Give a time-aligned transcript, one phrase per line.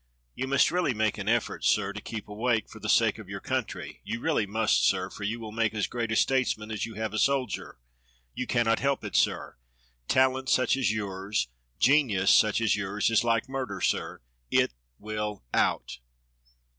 [0.33, 3.39] "You must really make an effort, sir, to keep awake, for the sake of your
[3.39, 6.95] country, you really must, sir, for you will make as great a statesman as you
[6.95, 7.77] have a soldier.
[8.33, 9.57] You cannot help it, sir.
[10.07, 14.23] Talent such as yours, genius such as yours, is like murder, sir—
[14.59, 15.99] it will out."